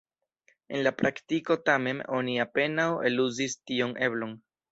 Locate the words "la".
0.87-0.93